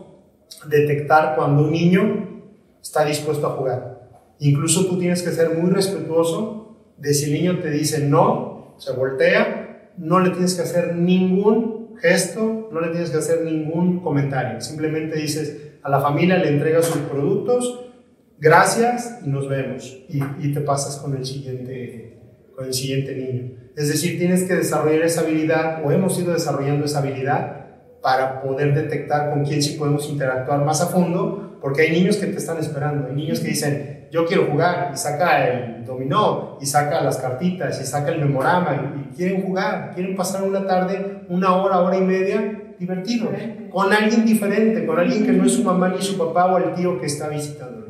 [0.66, 2.44] detectar cuando un niño
[2.80, 4.10] está dispuesto a jugar.
[4.38, 6.59] Incluso tú tienes que ser muy respetuoso
[7.00, 11.96] de si el niño te dice no, se voltea, no le tienes que hacer ningún
[12.00, 14.60] gesto, no le tienes que hacer ningún comentario.
[14.60, 17.90] Simplemente dices a la familia, le entregas sus productos,
[18.38, 19.98] gracias y nos vemos.
[20.08, 22.18] Y, te pasas con el, siguiente,
[22.54, 23.52] con el siguiente niño.
[23.76, 27.66] Es decir, tienes que desarrollar esa habilidad o hemos ido desarrollando esa habilidad
[28.02, 32.26] para poder detectar con quién sí podemos interactuar más a fondo, porque hay niños que
[32.26, 36.66] te están esperando, hay niños que dicen, yo quiero jugar, y saca el dominó, y
[36.66, 41.54] saca las cartitas, y saca el memorama, y, quieren jugar, quieren pasar una tarde, una
[41.54, 43.30] hora, hora y media, divertido,
[43.70, 46.74] con alguien diferente, con alguien que no es su mamá ni su papá o el
[46.74, 47.86] tío que está visitando.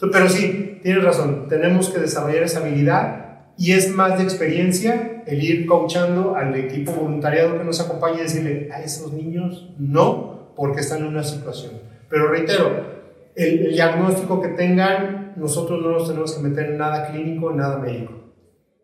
[0.00, 3.26] Pero sí, tienes razón, tenemos que desarrollar esa habilidad
[3.58, 8.22] y es más de experiencia el ir coachando al equipo voluntariado que nos acompaña y
[8.22, 11.72] decirle a esos niños no, porque están en una situación.
[12.10, 12.95] Pero reitero,
[13.36, 17.78] el, diagnóstico que tengan, nosotros no nos tenemos que meter en nada clínico, en nada
[17.78, 18.14] médico.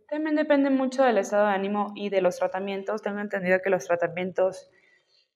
[0.09, 3.01] También depende mucho del estado de ánimo y de los tratamientos.
[3.01, 4.71] Tengo entendido que los tratamientos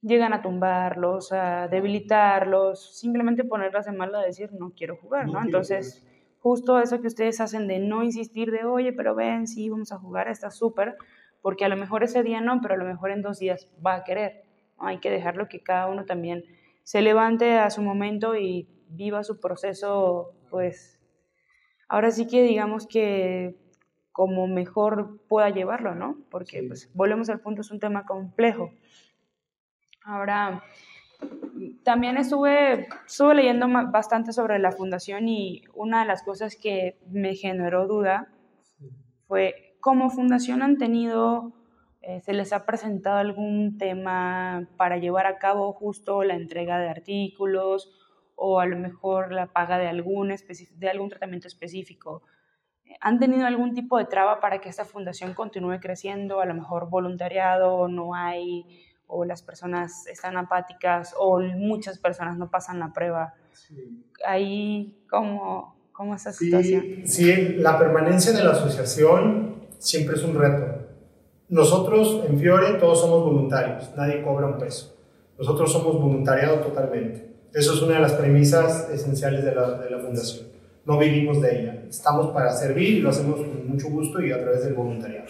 [0.03, 5.43] llegan a tumbarlos, a debilitarlos, simplemente ponerlas en mala a decir no quiero jugar, ¿no?
[5.43, 6.07] Entonces,
[6.41, 9.99] justo eso que ustedes hacen de no insistir de, oye, pero ven, sí, vamos a
[9.99, 10.97] jugar, está súper,
[11.41, 13.95] porque a lo mejor ese día no, pero a lo mejor en dos días va
[13.95, 14.43] a querer.
[14.79, 16.45] Hay que dejarlo que cada uno también
[16.83, 20.99] se levante a su momento y viva su proceso, pues,
[21.89, 23.57] ahora sí que digamos que
[24.13, 26.17] como mejor pueda llevarlo, ¿no?
[26.31, 28.71] Porque, pues, volvemos al punto, es un tema complejo.
[30.05, 30.63] Ahora,
[31.83, 37.35] también estuve, estuve leyendo bastante sobre la fundación y una de las cosas que me
[37.35, 38.29] generó duda
[39.27, 41.53] fue, ¿cómo fundación han tenido,
[42.03, 46.89] eh, se les ha presentado algún tema para llevar a cabo justo la entrega de
[46.89, 47.93] artículos
[48.37, 50.33] o a lo mejor la paga de algún,
[50.77, 52.23] de algún tratamiento específico?
[53.01, 56.41] ¿Han tenido algún tipo de traba para que esta fundación continúe creciendo?
[56.41, 58.65] A lo mejor voluntariado, no hay
[59.09, 63.35] o las personas están apáticas o muchas personas no pasan la prueba.
[64.25, 66.85] Ahí, ¿cómo, cómo es esa situación?
[67.05, 70.87] Sí, la permanencia de la asociación siempre es un reto.
[71.49, 74.97] Nosotros en Fiore todos somos voluntarios, nadie cobra un peso.
[75.39, 77.36] Nosotros somos voluntariado totalmente.
[77.53, 80.47] Eso es una de las premisas esenciales de la, de la fundación.
[80.85, 81.83] No vivimos de ella.
[81.89, 85.27] Estamos para servir y lo hacemos con mucho gusto y a través del voluntariado.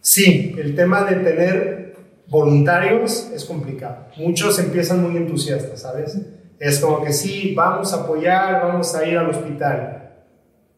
[0.00, 1.94] Sí, el tema de tener
[2.26, 4.06] voluntarios es complicado.
[4.16, 6.18] Muchos empiezan muy entusiastas, ¿sabes?
[6.58, 10.10] Es como que sí, vamos a apoyar, vamos a ir al hospital.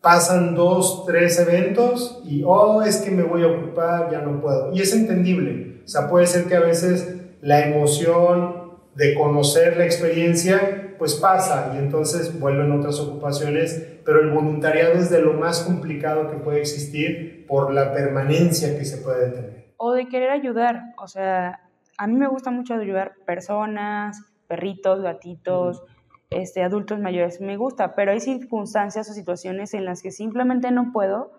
[0.00, 4.74] Pasan dos, tres eventos y, oh, es que me voy a ocupar, ya no puedo.
[4.74, 5.80] Y es entendible.
[5.84, 8.63] O sea, puede ser que a veces la emoción
[8.94, 15.10] de conocer la experiencia, pues pasa y entonces vuelven otras ocupaciones, pero el voluntariado es
[15.10, 19.92] de lo más complicado que puede existir por la permanencia que se puede tener o
[19.92, 20.94] de querer ayudar.
[20.96, 21.60] O sea,
[21.98, 25.82] a mí me gusta mucho ayudar personas, perritos, gatitos,
[26.30, 30.90] este, adultos mayores, me gusta, pero hay circunstancias o situaciones en las que simplemente no
[30.92, 31.32] puedo,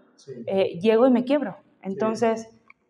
[0.45, 1.57] eh, llego y me quiebro.
[1.81, 2.47] Entonces,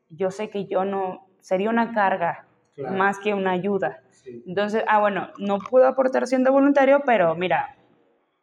[0.09, 2.45] yo sé que yo no, sería una carga
[2.91, 4.01] más que una ayuda.
[4.47, 7.75] Entonces, ah, bueno, no puedo aportar siendo voluntario, pero mira,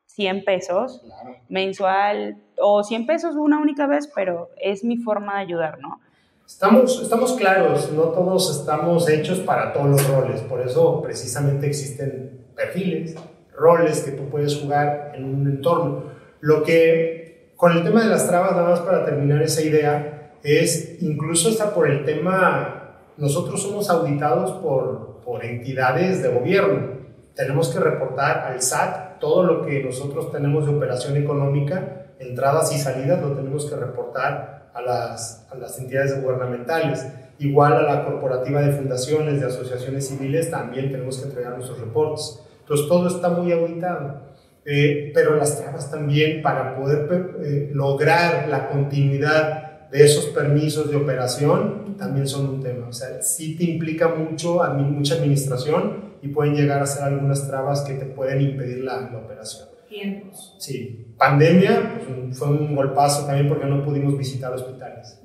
[0.07, 1.03] 100 pesos
[1.49, 6.01] mensual o 100 pesos una única vez, pero es mi forma de ayudar, ¿no?
[6.47, 12.47] Estamos, estamos claros, no todos estamos hechos para todos los roles, por eso precisamente existen
[12.55, 13.17] perfiles,
[13.57, 16.05] roles que tú puedes jugar en un entorno.
[16.41, 21.01] Lo que, con el tema de las trabas, nada más para terminar esa idea, es
[21.01, 27.03] incluso hasta por el tema, nosotros somos auditados por, por entidades de gobierno,
[27.35, 32.79] tenemos que reportar al SAT todo lo que nosotros tenemos de operación económica, entradas y
[32.79, 37.07] salidas, lo tenemos que reportar a las, a las entidades gubernamentales.
[37.39, 42.41] Igual a la corporativa de fundaciones, de asociaciones civiles, también tenemos que entregar nuestros reportes.
[42.61, 44.33] Entonces todo está muy auditado.
[44.65, 47.09] Eh, pero las trabas también para poder
[47.43, 49.62] eh, lograr la continuidad
[49.93, 52.89] de esos permisos de operación también son un tema.
[52.89, 57.83] O sea, sí te implica mucho, mucha administración y pueden llegar a ser algunas trabas
[57.83, 59.69] que te pueden impedir la, la operación.
[59.89, 60.57] Tiempos.
[60.59, 65.19] Sí, pandemia pues, fue un golpazo también porque no pudimos visitar hospitales.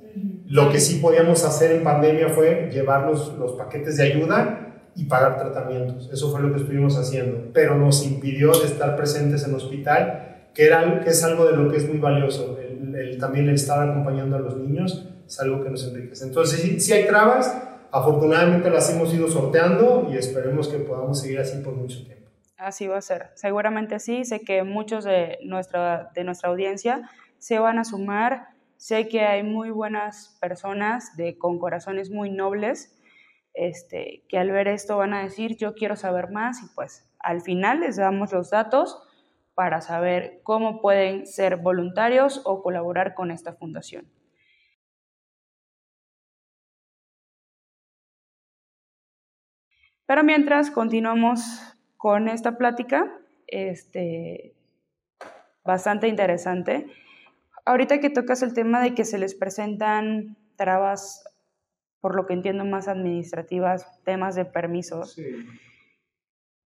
[0.46, 5.04] Lo que sí podíamos hacer en pandemia fue llevar los, los paquetes de ayuda y
[5.04, 6.10] pagar tratamientos.
[6.12, 10.66] Eso fue lo que estuvimos haciendo, pero nos impidió de estar presentes en hospital, que,
[10.66, 12.58] era, que es algo de lo que es muy valioso.
[13.00, 16.24] El, también el estar acompañando a los niños es algo que nos enriquece.
[16.24, 17.56] Entonces, si sí hay trabas,
[17.90, 22.28] afortunadamente las hemos ido sorteando y esperemos que podamos seguir así por mucho tiempo.
[22.56, 23.30] Así va a ser.
[23.34, 24.24] Seguramente sí.
[24.24, 27.08] Sé que muchos de nuestra, de nuestra audiencia
[27.38, 28.48] se van a sumar.
[28.76, 32.98] Sé que hay muy buenas personas de, con corazones muy nobles
[33.58, 37.40] este, que al ver esto van a decir, yo quiero saber más y pues al
[37.42, 39.02] final les damos los datos
[39.58, 44.08] para saber cómo pueden ser voluntarios o colaborar con esta fundación.
[50.06, 51.40] Pero mientras continuamos
[51.96, 53.12] con esta plática,
[53.48, 54.54] este,
[55.64, 56.86] bastante interesante.
[57.64, 61.24] Ahorita que tocas el tema de que se les presentan trabas,
[62.00, 65.18] por lo que entiendo más administrativas, temas de permisos.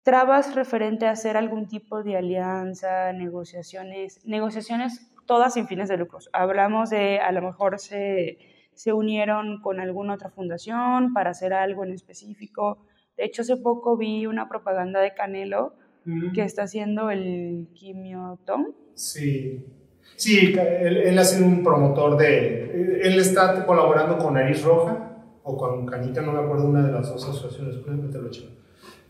[0.05, 6.29] Trabas referente a hacer algún tipo de alianza, negociaciones, negociaciones todas sin fines de lucros.
[6.31, 8.37] Hablamos de a lo mejor se,
[8.73, 12.77] se unieron con alguna otra fundación para hacer algo en específico
[13.17, 15.73] de hecho, hace poco vi una propaganda de Canelo
[16.35, 18.75] que está haciendo el quimiotón.
[18.93, 19.65] Sí,
[20.15, 25.57] sí, él, él ha sido un promotor de, él está colaborando con Nariz Roja o
[25.57, 28.55] con Canita, no me acuerdo una de las dos asociaciones, eh,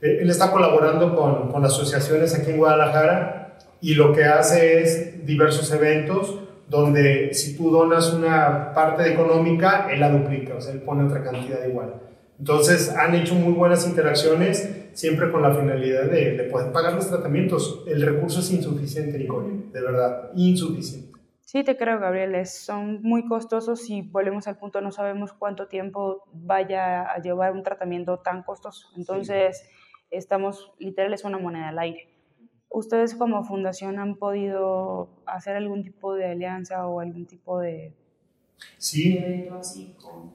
[0.02, 5.72] él está colaborando con, con asociaciones aquí en Guadalajara y lo que hace es diversos
[5.72, 11.04] eventos donde si tú donas una parte económica, él la duplica, o sea, él pone
[11.04, 11.94] otra cantidad igual.
[12.40, 17.08] Entonces han hecho muy buenas interacciones, siempre con la finalidad de, de poder pagar los
[17.08, 17.84] tratamientos.
[17.88, 21.16] El recurso es insuficiente, Nicole, de verdad, insuficiente.
[21.42, 26.24] Sí, te creo, Gabriel, son muy costosos y volvemos al punto, no sabemos cuánto tiempo
[26.34, 28.88] vaya a llevar un tratamiento tan costoso.
[28.98, 29.64] Entonces,
[30.12, 32.10] estamos, literal, es una moneda al aire.
[32.70, 37.94] ¿Ustedes como fundación han podido hacer algún tipo de alianza o algún tipo de
[38.78, 39.20] Sí,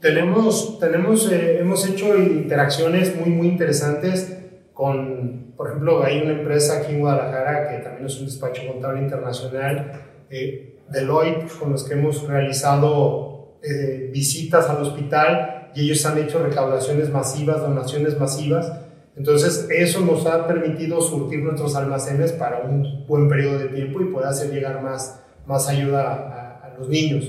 [0.01, 4.37] tenemos, tenemos eh, hemos hecho interacciones muy, muy interesantes
[4.73, 9.01] con, por ejemplo, hay una empresa aquí en Guadalajara que también es un despacho contable
[9.03, 9.93] internacional,
[10.31, 16.43] eh, Deloitte, con los que hemos realizado eh, visitas al hospital y ellos han hecho
[16.43, 18.73] recaudaciones masivas, donaciones masivas.
[19.21, 24.07] Entonces, eso nos ha permitido surtir nuestros almacenes para un buen periodo de tiempo y
[24.07, 27.29] poder hacer llegar más, más ayuda a, los niños.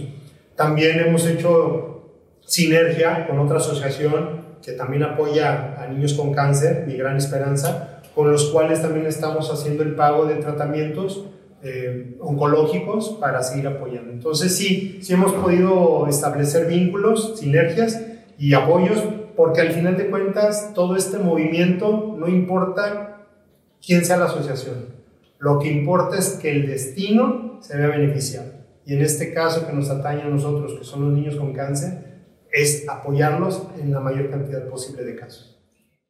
[0.56, 2.14] También hemos hecho
[2.46, 8.32] sinergia con otra asociación que también apoya a niños con cáncer, Mi Gran Esperanza, con
[8.32, 11.26] los cuales también estamos haciendo el pago de tratamientos
[11.62, 14.14] eh, oncológicos para seguir apoyando.
[14.14, 18.02] Entonces sí, sí hemos podido establecer vínculos, sinergias
[18.40, 19.04] y apoyos,
[19.36, 23.28] porque al final de cuentas todo este movimiento no importa
[23.86, 24.96] quién sea la asociación,
[25.40, 28.52] lo que importa es que el destino se vea beneficiado
[28.86, 32.12] y en este caso que nos atañe a nosotros, que son los niños con cáncer,
[32.52, 35.64] es apoyarlos en la mayor cantidad posible de casos.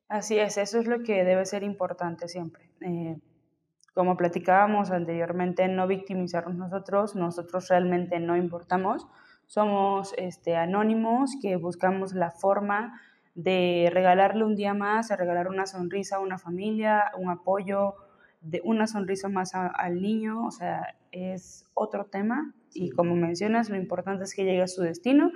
[0.08, 2.72] Así es, eso es lo que debe ser importante siempre.
[2.82, 3.18] Eh,
[3.94, 9.06] como platicábamos anteriormente, no victimizarnos nosotros, nosotros realmente no importamos,
[9.48, 13.02] somos este, anónimos que buscamos la forma
[13.36, 17.96] de regalarle un día más, de regalar una sonrisa a una familia, un apoyo,
[18.42, 23.76] de una sonrisa más al niño, o sea, es otro tema y como mencionas, lo
[23.76, 25.32] importante es que llegue a su destino,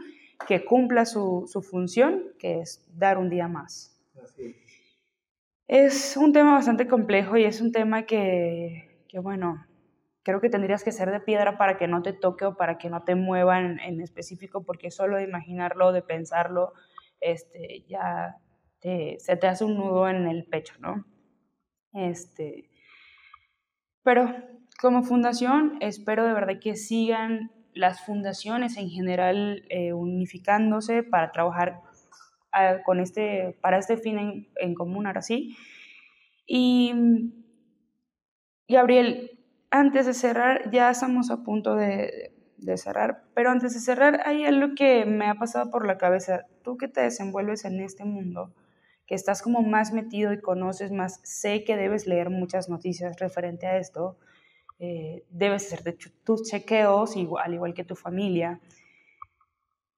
[0.48, 3.98] que cumpla su, su función, que es dar un día más.
[5.68, 6.18] es.
[6.18, 9.66] un tema bastante complejo y es un tema que, que, bueno,
[10.24, 12.90] creo que tendrías que ser de piedra para que no te toque o para que
[12.90, 16.74] no te mueva en, en específico, porque solo de imaginarlo, de pensarlo,
[17.20, 18.38] este, ya
[18.82, 21.06] se te hace un nudo en el pecho, ¿no?
[21.94, 22.70] Este,
[24.04, 24.32] pero
[24.80, 31.82] como fundación, espero de verdad que sigan las fundaciones en general eh, unificándose para trabajar
[32.52, 35.58] ah, con este, para este fin en, común, ahora sí.
[36.46, 36.94] Y,
[38.68, 39.40] Gabriel,
[39.72, 42.35] antes de cerrar, ya estamos a punto de,
[42.66, 46.46] de cerrar, pero antes de cerrar, hay algo que me ha pasado por la cabeza.
[46.64, 48.54] Tú que te desenvuelves en este mundo,
[49.08, 53.68] que estás como más metido y conoces más, sé que debes leer muchas noticias referente
[53.68, 54.18] a esto
[54.80, 58.60] eh, debes hacer tus chequeos, igual, al igual que tu familia.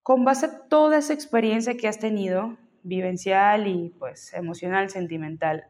[0.02, 5.66] Con base a toda esa experiencia que has tenido, vivencial y pues emocional, sentimental,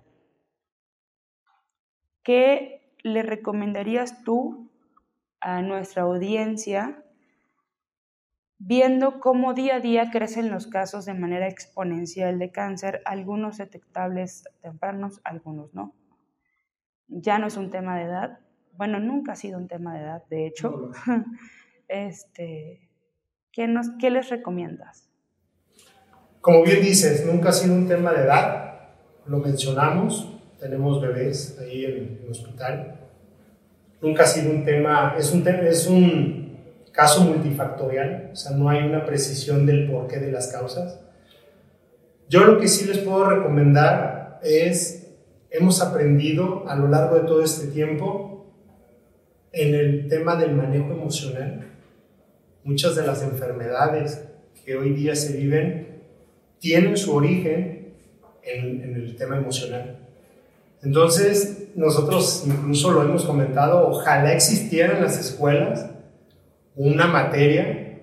[2.23, 4.68] ¿qué le recomendarías tú
[5.41, 7.05] a nuestra audiencia
[8.59, 14.45] viendo cómo día a día crecen los casos de manera exponencial de cáncer, algunos detectables
[14.61, 15.95] tempranos, algunos no?
[17.07, 18.41] Ya no es un tema de edad,
[18.73, 20.91] bueno, nunca ha sido un tema de edad, de hecho.
[21.89, 22.91] este,
[23.53, 25.09] ¿qué, nos, ¿Qué les recomiendas?
[26.41, 28.91] Como bien dices, nunca ha sido un tema de edad,
[29.27, 33.08] lo mencionamos, tenemos bebés ahí en el hospital.
[34.01, 36.59] Nunca ha sido un tema, es un, es un
[36.93, 41.01] caso multifactorial, o sea, no hay una precisión del porqué de las causas.
[42.29, 45.09] Yo lo que sí les puedo recomendar es,
[45.51, 48.53] hemos aprendido a lo largo de todo este tiempo
[49.53, 51.67] en el tema del manejo emocional.
[52.65, 54.25] Muchas de las enfermedades
[54.65, 56.03] que hoy día se viven
[56.59, 57.95] tienen su origen
[58.43, 60.08] en, el tema emocional.
[60.83, 65.91] Entonces, nosotros incluso lo hemos comentado, ojalá existiera en las escuelas
[66.77, 68.03] una materia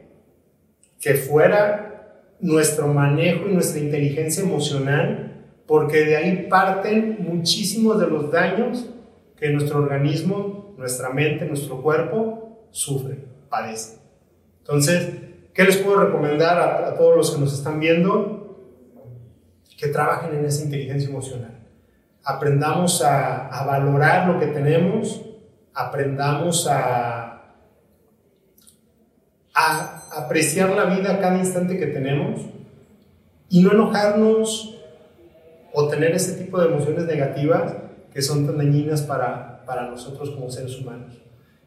[0.99, 8.31] que fuera nuestro manejo y nuestra inteligencia emocional, porque de ahí parten muchísimos de los
[8.31, 8.85] daños
[9.37, 13.17] que nuestro organismo nuestra mente, nuestro cuerpo sufre,
[13.49, 13.99] padece.
[14.59, 15.09] Entonces,
[15.53, 18.41] ¿qué les puedo recomendar a, todos los que nos están viendo?
[19.77, 21.64] Que trabajen en esa inteligencia emocional.
[22.25, 25.21] Aprendamos a, a valorar lo que tenemos,
[25.73, 27.43] aprendamos a,
[29.53, 32.41] a apreciar la vida cada instante que tenemos
[33.49, 34.75] y no enojarnos
[35.71, 37.75] o tener ese tipo de emociones negativas
[38.11, 41.21] que son tan dañinas para, para nosotros como seres humanos.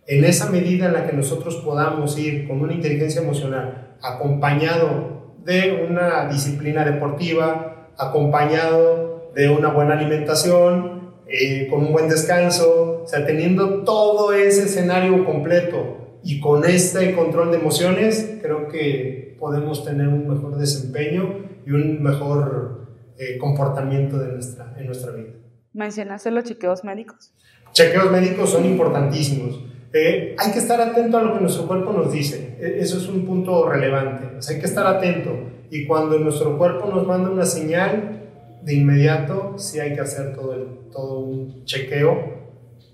[0.06, 5.86] En esa medida en la que nosotros podamos ir con una inteligencia emocional acompañado de
[5.88, 9.07] una disciplina deportiva, acompañado
[9.38, 15.24] de una buena alimentación, eh, con un buen descanso, o sea, teniendo todo ese escenario
[15.24, 21.70] completo y con este control de emociones, creo que podemos tener un mejor desempeño y
[21.70, 25.34] un mejor eh, comportamiento de nuestra, en nuestra vida.
[25.72, 27.32] ¿Mencionaste los chequeos médicos?
[27.70, 29.62] Chequeos médicos son importantísimos.
[29.92, 32.56] Eh, hay que estar atento a lo que nuestro cuerpo nos dice.
[32.58, 34.24] E, eso es un punto relevante.
[34.48, 35.30] hay que estar atento.
[35.70, 38.18] Y cuando nuestro cuerpo nos manda una señal,
[38.62, 42.38] de inmediato sí hay que hacer todo, el, todo un chequeo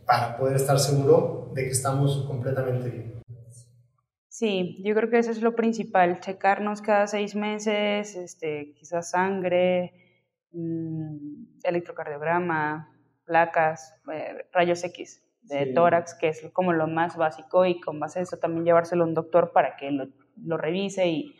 [0.06, 3.14] para poder estar seguro de que estamos completamente bien.
[4.28, 9.92] Sí, yo creo que eso es lo principal, checarnos cada seis meses, este, quizás sangre,
[10.50, 12.90] mm, electrocardiograma,
[13.24, 18.18] placas, eh, rayos X de tórax, que es como lo más básico, y con base
[18.18, 20.08] a eso también llevárselo a un doctor para que lo,
[20.42, 21.36] lo revise y,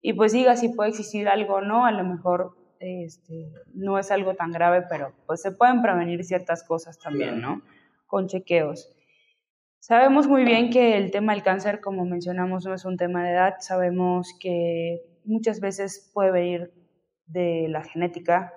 [0.00, 4.10] y, pues diga si puede existir algo o no, a lo mejor este, no es
[4.10, 7.62] algo tan grave, pero pues se pueden prevenir ciertas cosas también, ¿no?
[8.06, 8.92] Con chequeos.
[9.80, 13.30] Sabemos muy bien que el tema del cáncer, como mencionamos, no es un tema de
[13.30, 13.54] edad.
[13.60, 16.74] Sabemos que muchas veces puede venir
[17.26, 18.52] de la genética.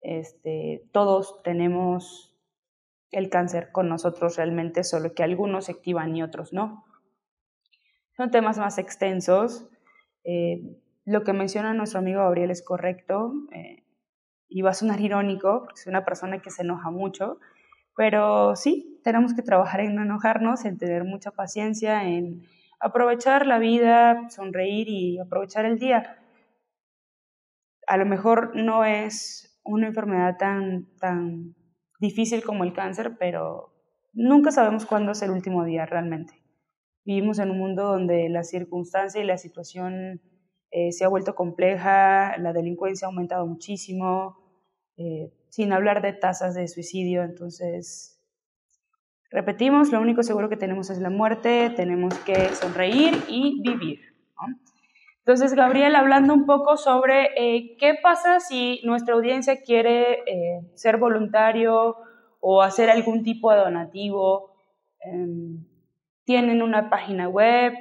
[0.00, 2.34] Este, todos tenemos
[3.10, 6.84] el cáncer con nosotros realmente, solo que algunos se activan y otros no.
[8.16, 9.68] Son temas más extensos.
[10.24, 13.82] Eh, lo que menciona nuestro amigo Gabriel es correcto eh,
[14.46, 17.38] y va a sonar irónico, porque es una persona que se enoja mucho,
[17.96, 22.42] pero sí, tenemos que trabajar en no enojarnos, en tener mucha paciencia, en
[22.78, 26.18] aprovechar la vida, sonreír y aprovechar el día.
[27.86, 31.54] A lo mejor no es una enfermedad tan, tan
[32.00, 33.72] difícil como el cáncer, pero
[34.12, 36.34] nunca sabemos cuándo es el último día realmente.
[37.04, 40.20] Vivimos en un mundo donde la circunstancia y la situación
[40.70, 44.36] eh, se ha vuelto compleja, la delincuencia ha aumentado muchísimo,
[44.96, 47.22] eh, sin hablar de tasas de suicidio.
[47.22, 48.20] Entonces,
[49.30, 54.00] repetimos, lo único seguro que tenemos es la muerte, tenemos que sonreír y vivir.
[55.28, 60.96] Entonces, Gabriel, hablando un poco sobre eh, qué pasa si nuestra audiencia quiere eh, ser
[60.96, 61.96] voluntario
[62.40, 64.54] o hacer algún tipo de donativo.
[65.00, 65.66] Em,
[66.24, 67.74] ¿Tienen una página web?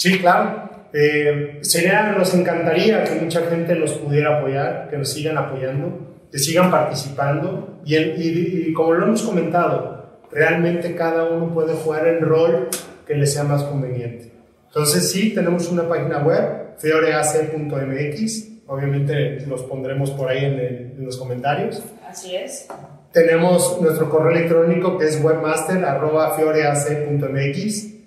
[0.00, 0.68] Sí, claro.
[0.94, 6.38] Eh, sería, nos encantaría que mucha gente nos pudiera apoyar, que nos sigan apoyando, que
[6.38, 7.82] sigan participando.
[7.84, 12.70] Y, y, como lo hemos comentado, realmente cada uno puede jugar el rol
[13.06, 14.32] que le sea más conveniente.
[14.68, 21.18] Entonces sí, tenemos una página web, fioreac.mx, obviamente los pondremos por ahí en, en, los
[21.18, 21.82] comentarios.
[22.08, 22.68] Así es.
[23.12, 27.99] Tenemos nuestro correo electrónico que es webmaster.fioreac.mx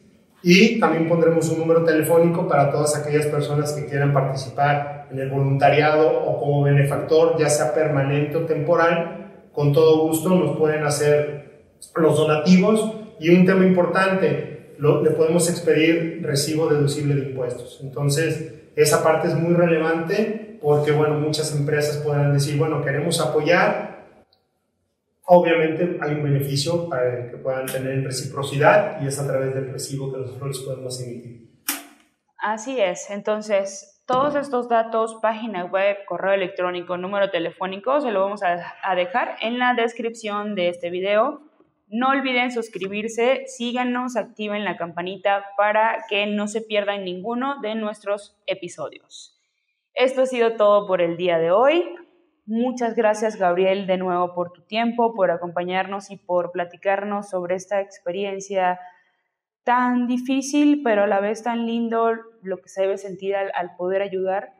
[0.43, 5.29] y también pondremos un número telefónico para todas aquellas personas que quieran participar en el
[5.29, 9.31] voluntariado o como benefactor, ya sea permanente o temporal.
[9.53, 11.63] Con todo gusto nos pueden hacer
[11.95, 12.91] los donativos.
[13.19, 17.79] Y un tema importante, le podemos expedir recibo deducible de impuestos.
[17.81, 23.92] Entonces, esa parte es muy relevante porque, bueno, muchas empresas podrán decir, bueno, queremos apoyar,
[25.25, 30.11] Obviamente hay un beneficio para que puedan tener reciprocidad y es a través del recibo
[30.11, 31.49] que nosotros podemos emitir.
[32.37, 38.41] Así es, entonces todos estos datos, página web, correo electrónico, número telefónico, se lo vamos
[38.43, 41.41] a dejar en la descripción de este video.
[41.87, 48.35] No olviden suscribirse, síganos, activen la campanita para que no se pierdan ninguno de nuestros
[48.45, 49.39] episodios.
[49.93, 51.95] Esto ha sido todo por el día de hoy.
[52.45, 57.79] Muchas gracias, Gabriel, de nuevo por tu tiempo, por acompañarnos y por platicarnos sobre esta
[57.79, 58.79] experiencia
[59.63, 64.01] tan difícil, pero a la vez tan lindo, lo que se debe sentir al, poder
[64.01, 64.55] ayudar.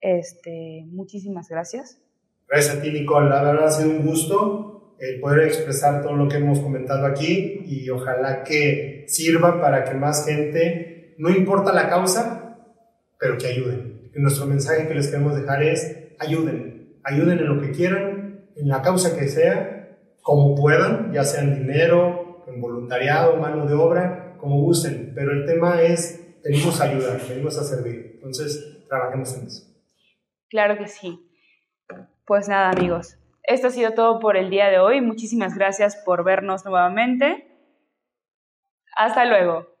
[0.00, 2.02] Este, muchísimas gracias.
[2.48, 3.28] Gracias a ti, Nicole.
[3.28, 7.62] La verdad ha sido un gusto el poder expresar todo lo que hemos comentado aquí
[7.64, 12.58] y ojalá que sirva para que más gente, no importa la causa,
[13.16, 14.10] pero que ayuden.
[14.16, 16.67] nuestro mensaje que les queremos dejar es ayuden
[17.08, 21.58] ayuden en lo que quieran, en la causa que sea, como puedan, ya sea en
[21.58, 25.12] dinero, en voluntariado, mano de obra, como gusten.
[25.14, 28.12] Pero el tema es, venimos a ayudar, venimos a servir.
[28.14, 29.64] Entonces, trabajemos en eso.
[30.48, 31.18] Claro que sí.
[32.26, 35.00] Pues nada, amigos, esto ha sido todo por el día de hoy.
[35.00, 37.46] Muchísimas gracias por vernos nuevamente.
[38.96, 39.77] Hasta luego.